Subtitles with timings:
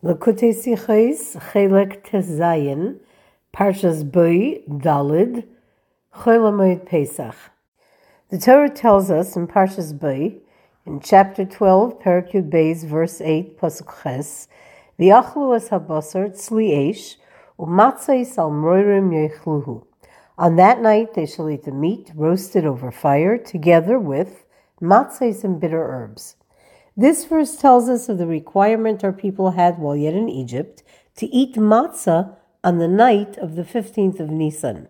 [0.00, 3.00] Likkutei Sichos, Chelek Tezayin,
[3.52, 5.44] Parshas Boi, Dalid,
[6.14, 7.34] Cholamoid Pesach.
[8.30, 10.36] The Torah tells us in Parshas Boi,
[10.86, 14.46] in chapter 12, Perek Yud Beis, verse 8, Pasuk Ches,
[15.00, 17.16] V'yachlu es habasar tzli eish,
[17.58, 19.84] u'matzais al mroirim yechluhu.
[20.38, 24.44] On that night they shall eat the meat roasted over fire, together with
[24.80, 26.36] matzahs and bitter herbs.
[26.98, 30.82] This verse tells us of the requirement our people had while yet in Egypt
[31.18, 32.34] to eat matzah
[32.64, 34.88] on the night of the 15th of Nisan,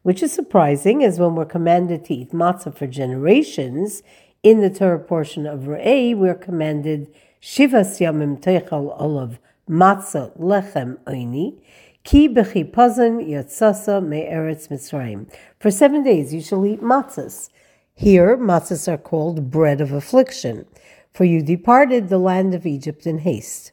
[0.00, 4.02] which is surprising as when we're commanded to eat matzah for generations,
[4.42, 11.60] in the Torah portion of Re'eh, we're commanded Shivas Yamim Teichal Olav Matzah Lechem Oini,
[12.04, 15.30] Ki Bechipazan Yatsasa Me'eretz Mitzrayim.
[15.58, 17.50] For seven days you shall eat matzahs.
[17.92, 20.64] Here, matzahs are called bread of affliction
[21.12, 23.72] for you departed the land of Egypt in haste.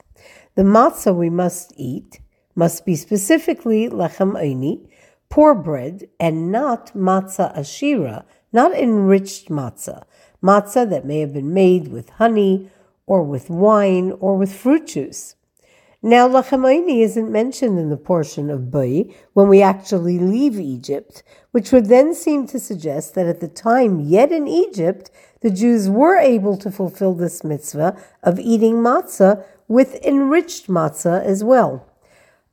[0.55, 2.19] The matzah we must eat
[2.55, 4.87] must be specifically lechem eini,
[5.29, 10.03] poor bread, and not matzah ashira, not enriched matzah,
[10.43, 12.69] matzah that may have been made with honey
[13.05, 15.35] or with wine or with fruit juice.
[16.03, 21.23] Now, lechem oini isn't mentioned in the portion of Bai when we actually leave Egypt,
[21.49, 25.09] which would then seem to suggest that at the time yet in Egypt,
[25.41, 31.43] the Jews were able to fulfill this mitzvah of eating matzah with enriched matzah as
[31.43, 31.83] well.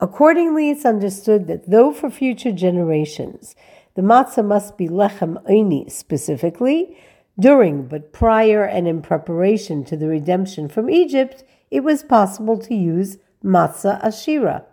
[0.01, 3.55] Accordingly, it's understood that though for future generations
[3.95, 6.97] the matzah must be lechem oini specifically,
[7.39, 12.75] during but prior and in preparation to the redemption from Egypt, it was possible to
[12.75, 14.65] use matzah ashira.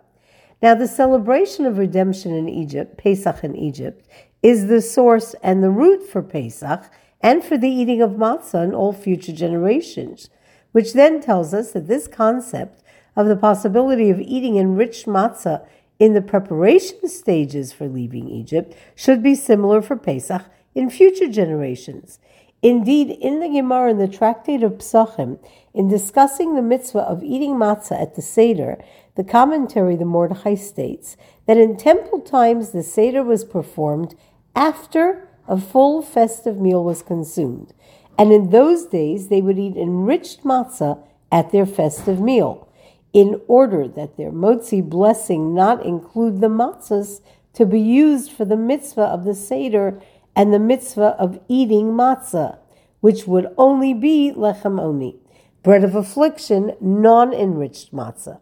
[0.62, 4.06] Now, the celebration of redemption in Egypt, Pesach in Egypt,
[4.42, 8.74] is the source and the root for Pesach and for the eating of matzah in
[8.74, 10.30] all future generations,
[10.72, 12.82] which then tells us that this concept
[13.16, 15.66] of the possibility of eating enriched matzah
[15.98, 20.42] in the preparation stages for leaving Egypt should be similar for Pesach
[20.74, 22.18] in future generations.
[22.62, 25.40] Indeed, in the Gemara in the Tractate of Psachim,
[25.74, 28.78] in discussing the mitzvah of eating matzah at the Seder,
[29.16, 34.14] the commentary, the Mordechai, states that in temple times the Seder was performed
[34.54, 37.74] after a full festive meal was consumed,
[38.16, 41.02] and in those days they would eat enriched matzah
[41.32, 42.68] at their festive meal,
[43.12, 47.20] in order that their motzi blessing not include the matzahs
[47.54, 50.00] to be used for the mitzvah of the Seder
[50.34, 52.58] and the mitzvah of eating matzah,
[53.00, 55.16] which would only be lechem oni,
[55.62, 58.40] bread of affliction, non-enriched matzah.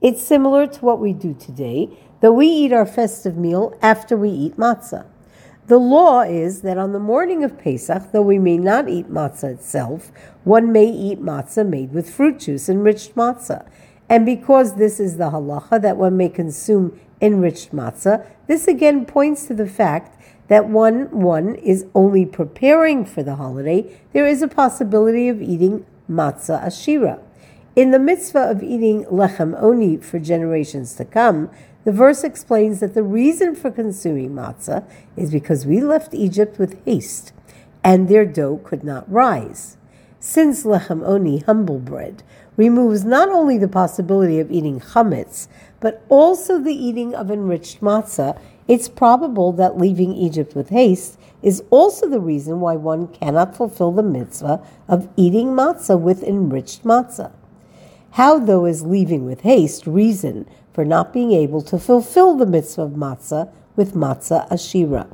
[0.00, 1.88] It's similar to what we do today,
[2.20, 5.06] though we eat our festive meal after we eat matzah.
[5.68, 9.54] The law is that on the morning of Pesach, though we may not eat matzah
[9.54, 10.10] itself,
[10.42, 13.68] one may eat matzah made with fruit juice, enriched matzah.
[14.08, 19.46] And because this is the halacha that one may consume enriched matzah, this again points
[19.46, 24.48] to the fact that one one is only preparing for the holiday, there is a
[24.48, 27.20] possibility of eating matzah ashira.
[27.74, 31.48] In the mitzvah of eating lechem oni for generations to come,
[31.84, 34.84] the verse explains that the reason for consuming matzah
[35.16, 37.32] is because we left Egypt with haste,
[37.82, 39.78] and their dough could not rise.
[40.20, 42.22] Since lechem oni, humble bread,
[42.56, 45.48] removes not only the possibility of eating chametz,
[45.80, 51.62] but also the eating of enriched matzah, it's probable that leaving Egypt with haste is
[51.70, 57.32] also the reason why one cannot fulfill the mitzvah of eating matzah with enriched matzah.
[58.12, 62.82] How, though, is leaving with haste reason for not being able to fulfill the mitzvah
[62.82, 65.08] of matzah with matzah ashira?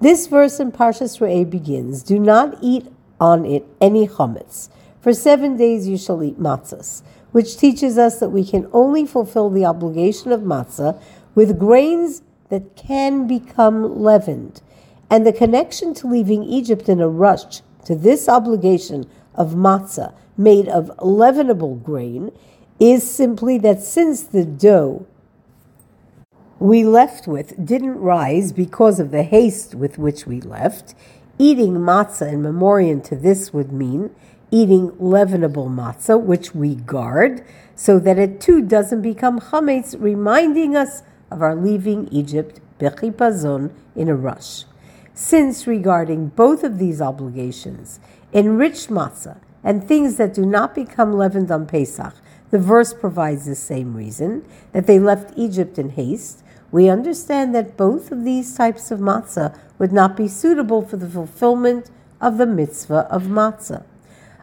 [0.00, 2.86] This verse in Parshas Re'eh begins, Do not eat
[3.20, 4.68] on it any chametz.
[5.00, 7.02] For seven days you shall eat matzahs,
[7.32, 11.00] which teaches us that we can only fulfill the obligation of matzah
[11.34, 14.62] with grains that can become leavened.
[15.10, 20.68] And the connection to leaving Egypt in a rush to this obligation of matzah made
[20.68, 22.30] of leavenable grain
[22.78, 25.06] is simply that since the dough
[26.58, 30.94] we left with didn't rise because of the haste with which we left,
[31.38, 34.10] eating matzah in memoriam to this would mean
[34.50, 37.44] eating leavenable matzah, which we guard,
[37.74, 44.08] so that it too doesn't become chametz, reminding us of our leaving Egypt, bechipazon, in
[44.08, 44.64] a rush.
[45.14, 47.98] Since regarding both of these obligations,
[48.32, 52.14] enriched matzah and things that do not become leavened on Pesach,
[52.50, 56.42] the verse provides the same reason that they left Egypt in haste.
[56.70, 61.08] We understand that both of these types of matzah would not be suitable for the
[61.08, 61.90] fulfillment
[62.20, 63.84] of the mitzvah of matzah.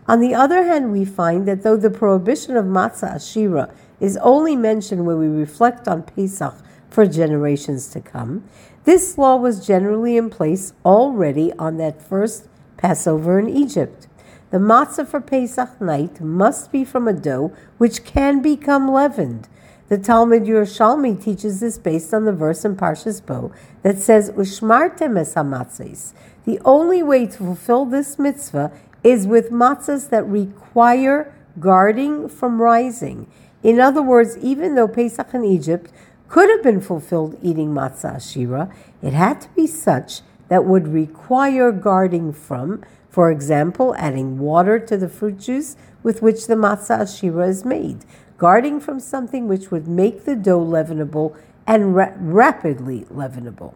[0.08, 4.56] On the other hand, we find that though the prohibition of matzah ashira is only
[4.56, 6.56] mentioned when we reflect on Pesach
[6.96, 8.42] for generations to come,
[8.86, 12.48] this law was generally in place already on that first
[12.78, 14.08] Passover in Egypt.
[14.52, 19.50] The matzah for Pesach night must be from a dough which can become leavened.
[19.90, 23.52] The Talmud Yerushalmi teaches this based on the verse in Parshas Bo
[23.84, 26.14] that says, "Ushmartem es hamatzes."
[26.46, 28.72] The only way to fulfill this mitzvah
[29.04, 33.28] is with matzahs that require guarding from rising.
[33.64, 35.92] In other words, even though Pesach in Egypt
[36.28, 41.72] could have been fulfilled eating matzah shira, it had to be such that would require
[41.72, 47.48] guarding from, for example, adding water to the fruit juice with which the matzah shira
[47.48, 48.06] is made,
[48.38, 51.36] guarding from something which would make the dough leavenable
[51.66, 53.74] and ra- rapidly leavenable.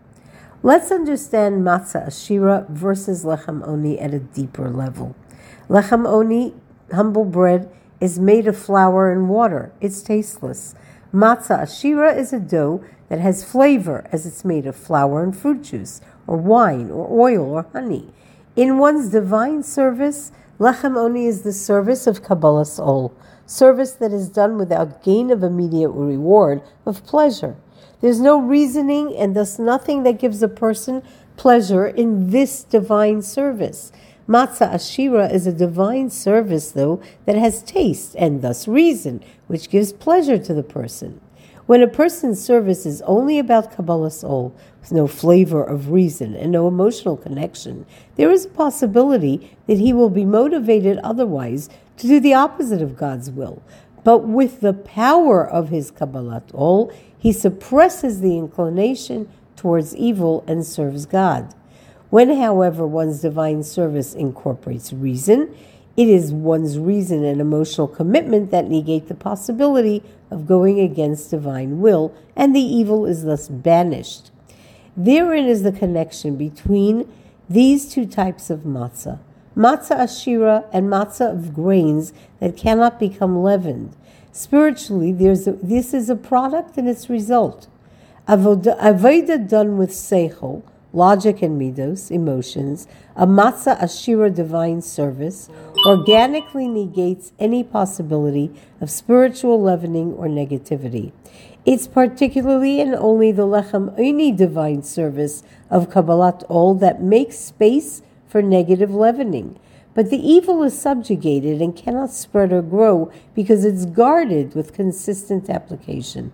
[0.62, 5.16] Let's understand matzah ashira versus lechem oni at a deeper level.
[5.70, 6.54] Lechem oni,
[6.92, 9.72] humble bread, is made of flour and water.
[9.80, 10.76] It's tasteless.
[11.14, 15.64] Matzah ashira is a dough that has flavor as it's made of flour and fruit
[15.64, 18.14] juice, or wine, or oil, or honey.
[18.56, 23.12] In one's divine service, lechem oni is the service of Kabbalas Ol,
[23.48, 27.56] service that is done without gain of immediate reward, of pleasure.
[28.02, 31.02] There's no reasoning and thus nothing that gives a person
[31.38, 33.92] pleasure in this divine service.
[34.30, 39.92] Matzah Ashira is a divine service, though, that has taste and thus reason, which gives
[39.92, 41.20] pleasure to the person.
[41.66, 46.52] When a person's service is only about Kabbalas Ol, with no flavor of reason and
[46.52, 47.88] no emotional connection,
[48.18, 51.68] there is a possibility that he will be motivated otherwise
[51.98, 53.64] to do the opposite of God's will.
[54.04, 60.64] But with the power of his Kabbalah Ol, he suppresses the inclination towards evil and
[60.64, 61.56] serves God.
[62.10, 65.56] When, however, one's divine service incorporates reason,
[65.96, 70.02] it is one's reason and emotional commitment that negate the possibility
[70.32, 74.32] of going against divine will, and the evil is thus banished.
[74.96, 77.12] Therein is the connection between
[77.50, 79.20] these two types of matzah
[79.60, 83.94] matzah ashira and matzah of grains that cannot become leavened.
[84.32, 87.68] Spiritually, there's a, this is a product and its result.
[88.28, 95.50] Avodah done with seichel logic and midos, emotions, a matzah ashira divine service,
[95.86, 98.52] organically negates any possibility
[98.82, 101.12] of spiritual leavening or negativity.
[101.66, 108.02] It's particularly and only the lechem oni divine service of Kabbalat Ol that makes space
[108.28, 109.60] for negative leavening.
[109.94, 115.50] But the evil is subjugated and cannot spread or grow because it's guarded with consistent
[115.50, 116.32] application.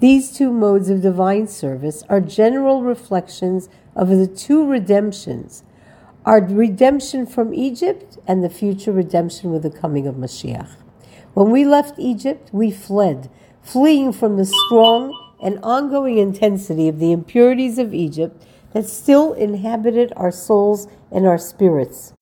[0.00, 5.64] These two modes of divine service are general reflections of the two redemptions
[6.26, 10.76] our redemption from Egypt and the future redemption with the coming of Mashiach.
[11.32, 13.30] When we left Egypt, we fled,
[13.62, 18.44] fleeing from the strong and ongoing intensity of the impurities of Egypt
[18.74, 22.12] that still inhabited our souls and our spirits.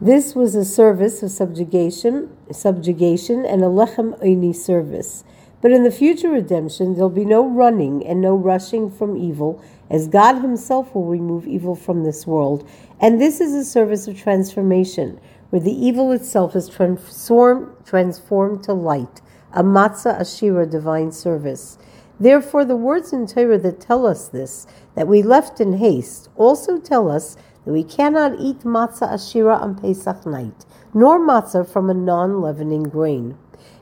[0.00, 5.24] This was a service of subjugation, subjugation and a lechem oni service.
[5.60, 9.60] But in the future redemption, there'll be no running and no rushing from evil,
[9.90, 12.68] as God Himself will remove evil from this world.
[13.00, 15.18] And this is a service of transformation,
[15.50, 19.20] where the evil itself is transformed, transformed to light,
[19.52, 21.76] a matzah ashira divine service.
[22.20, 26.78] Therefore, the words in Torah that tell us this, that we left in haste, also
[26.78, 31.94] tell us that we cannot eat matzah ashira on Pesach night, nor matzah from a
[31.94, 33.36] non leavening grain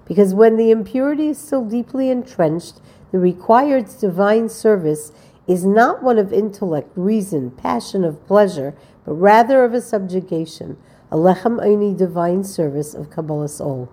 [0.06, 2.80] because when the impurity is still deeply entrenched,
[3.12, 5.12] the required divine service
[5.46, 10.76] is not one of intellect, reason, passion, of pleasure, but rather of a subjugation,
[11.10, 13.88] a lechem divine service of Kabbalas Ol.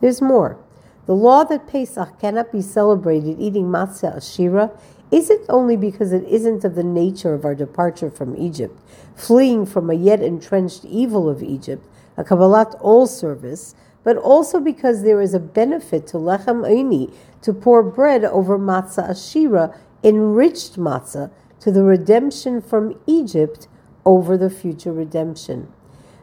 [0.00, 0.58] There's more.
[1.06, 4.78] The law that Pesach cannot be celebrated eating matzah ashira
[5.10, 8.78] isn't only because it isn't of the nature of our departure from Egypt,
[9.16, 11.86] fleeing from a yet entrenched evil of Egypt,
[12.18, 17.10] a Kabbalat Ol service, but also because there is a benefit to lechem oni
[17.42, 23.68] to poor bread over matzah ashira, enriched matzah, to the redemption from Egypt
[24.04, 25.72] over the future redemption.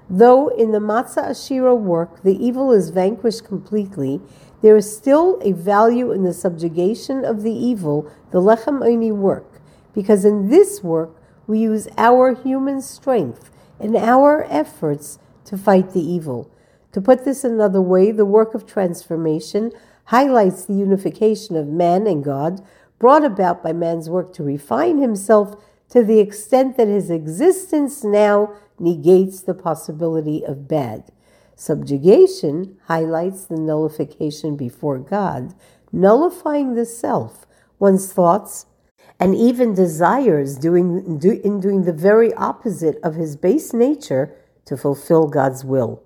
[0.10, 4.22] Though in the matzah ashira work the evil is vanquished completely,
[4.62, 9.62] there is still a value in the subjugation of the evil, the lechem oni work,
[9.94, 11.15] because in this work
[11.48, 16.50] we use our human strength and our efforts to fight the evil.
[16.96, 19.74] To put this another way, the work of transformation
[20.06, 22.66] highlights the unification of man and God
[23.00, 28.54] brought about by man's work to refine himself to the extent that his existence now
[28.80, 31.12] negates the possibility of bad.
[31.58, 35.54] Subjugation highlights the nullification before God,
[35.92, 37.46] nullifying the self,
[37.78, 38.68] one's thoughts,
[39.20, 44.34] and even desires doing, do, in doing the very opposite of his base nature
[44.64, 46.02] to fulfill God's will.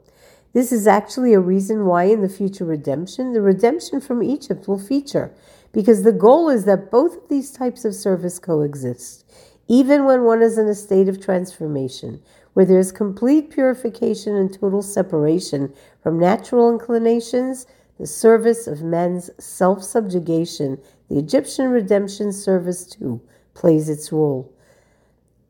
[0.51, 4.79] This is actually a reason why in the future redemption, the redemption from Egypt will
[4.79, 5.31] feature,
[5.71, 9.25] because the goal is that both of these types of service coexist,
[9.67, 12.19] even when one is in a state of transformation,
[12.53, 17.67] where there is complete purification and total separation from natural inclinations,
[17.99, 20.79] the service of men's self subjugation,
[21.09, 23.21] the Egyptian redemption service too,
[23.53, 24.51] plays its role.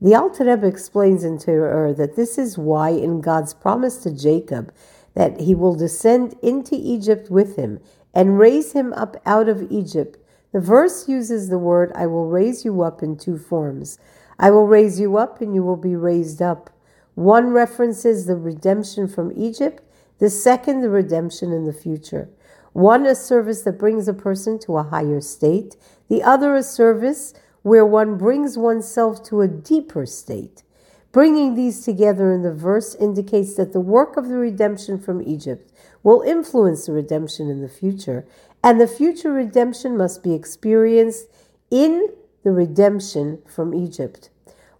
[0.01, 4.73] The Alter Rebbe explains in Torah that this is why, in God's promise to Jacob,
[5.13, 7.81] that he will descend into Egypt with him
[8.13, 10.17] and raise him up out of Egypt.
[10.53, 13.99] The verse uses the word, I will raise you up in two forms.
[14.39, 16.69] I will raise you up and you will be raised up.
[17.15, 19.83] One references the redemption from Egypt,
[20.19, 22.29] the second, the redemption in the future.
[22.71, 25.75] One, a service that brings a person to a higher state,
[26.07, 30.63] the other, a service where one brings oneself to a deeper state.
[31.11, 35.71] Bringing these together in the verse indicates that the work of the redemption from Egypt
[36.03, 38.25] will influence the redemption in the future,
[38.63, 41.25] and the future redemption must be experienced
[41.71, 42.09] in
[42.43, 44.29] the redemption from Egypt.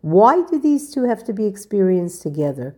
[0.02, 2.76] Why do these two have to be experienced together?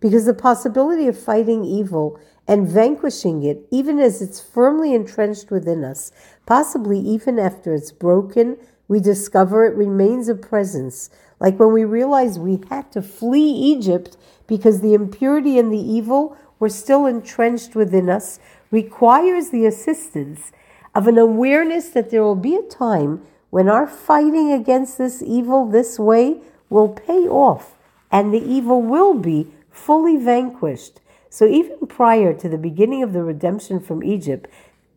[0.00, 2.18] Because the possibility of fighting evil
[2.48, 6.12] and vanquishing it, even as it's firmly entrenched within us,
[6.46, 8.56] possibly even after it's broken,
[8.88, 11.10] we discover it remains a presence.
[11.40, 16.36] Like when we realize we had to flee Egypt because the impurity and the evil
[16.58, 18.38] were still entrenched within us,
[18.70, 20.52] requires the assistance
[20.94, 25.66] of an awareness that there will be a time when our fighting against this evil
[25.66, 27.76] this way will pay off
[28.10, 31.00] and the evil will be fully vanquished.
[31.28, 34.48] So, even prior to the beginning of the redemption from Egypt,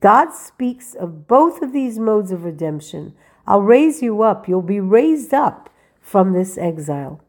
[0.01, 3.13] God speaks of both of these modes of redemption
[3.47, 4.47] I'll raise you up.
[4.47, 5.69] You'll be raised up
[6.01, 7.21] from this exile.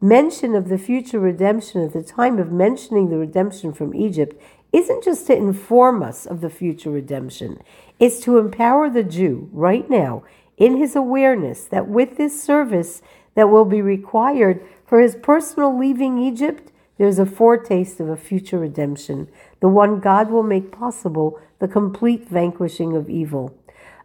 [0.00, 4.40] Mention of the future redemption at the time of mentioning the redemption from Egypt
[4.72, 7.60] isn't just to inform us of the future redemption,
[7.98, 10.22] it's to empower the Jew right now
[10.56, 13.02] in his awareness that with this service
[13.34, 18.58] that will be required for his personal leaving Egypt, there's a foretaste of a future
[18.58, 19.28] redemption,
[19.60, 23.57] the one God will make possible the complete vanquishing of evil.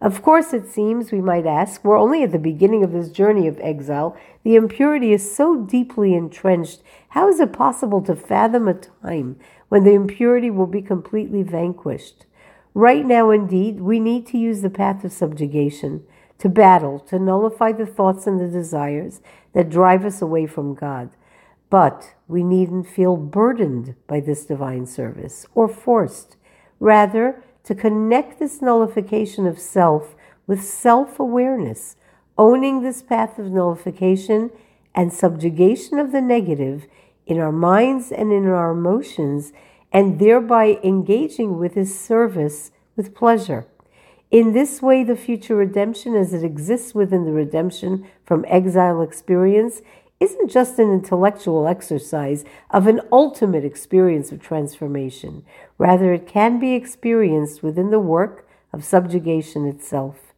[0.03, 3.47] Of course, it seems, we might ask, we're only at the beginning of this journey
[3.47, 4.17] of exile.
[4.43, 6.81] The impurity is so deeply entrenched.
[7.09, 9.37] How is it possible to fathom a time
[9.69, 12.25] when the impurity will be completely vanquished?
[12.73, 16.03] Right now, indeed, we need to use the path of subjugation,
[16.39, 19.21] to battle, to nullify the thoughts and the desires
[19.53, 21.11] that drive us away from God.
[21.69, 26.35] But we needn't feel burdened by this divine service or forced.
[26.81, 30.15] Rather, to connect this nullification of self
[30.47, 31.95] with self awareness,
[32.37, 34.51] owning this path of nullification
[34.93, 36.85] and subjugation of the negative
[37.25, 39.53] in our minds and in our emotions,
[39.91, 43.65] and thereby engaging with His service with pleasure.
[44.29, 49.81] In this way, the future redemption, as it exists within the redemption from exile experience,
[50.23, 55.43] isn't just an intellectual exercise of an ultimate experience of transformation.
[55.77, 60.33] Rather, it can be experienced within the work of subjugation itself.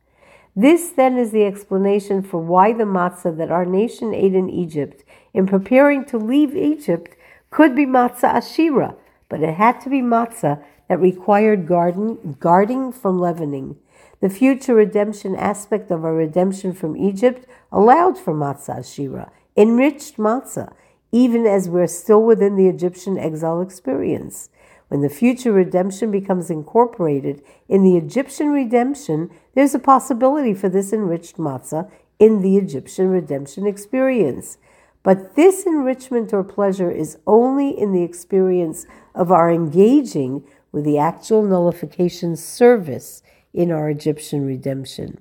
[0.55, 5.03] This then is the explanation for why the matzah that our nation ate in Egypt
[5.33, 7.15] in preparing to leave Egypt
[7.51, 8.95] could be matzah ashira,
[9.29, 13.75] but it had to be matzah that required garden, guarding from leavening.
[14.21, 20.73] The future redemption aspect of our redemption from Egypt allowed for matzah ashira enriched matzah,
[21.11, 24.49] even as we're still within the Egyptian exile experience.
[24.87, 30.93] When the future redemption becomes incorporated in the Egyptian redemption, there's a possibility for this
[30.93, 34.57] enriched matzah in the Egyptian redemption experience.
[35.03, 40.97] But this enrichment or pleasure is only in the experience of our engaging with the
[40.97, 43.21] actual nullification service
[43.53, 45.19] in our Egyptian redemption.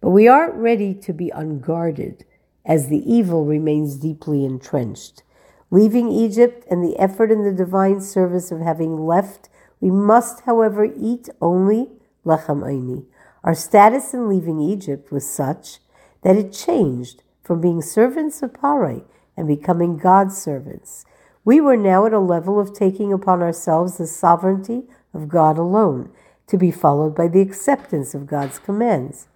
[0.00, 2.24] But we aren't ready to be unguarded
[2.68, 5.22] as the evil remains deeply entrenched.
[5.70, 9.48] Leaving Egypt and the effort in the divine service of having left,
[9.80, 11.88] we must, however, eat only
[12.24, 13.04] lechem aini.
[13.42, 15.78] Our status in leaving Egypt was such
[16.22, 19.04] that it changed from being servants of Parai
[19.36, 21.06] and becoming God's servants.
[21.44, 24.82] We were now at a level of taking upon ourselves the sovereignty
[25.14, 26.10] of God alone,
[26.48, 29.28] to be followed by the acceptance of God's commands.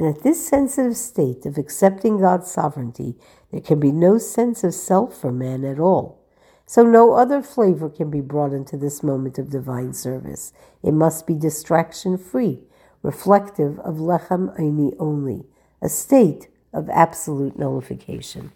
[0.00, 3.16] And at this sensitive state of accepting God's sovereignty,
[3.52, 6.24] there can be no sense of self for man at all.
[6.64, 10.54] So no other flavor can be brought into this moment of divine service.
[10.82, 12.60] It must be distraction free,
[13.02, 15.44] reflective of lechem eini only,
[15.82, 18.52] a state of absolute nullification.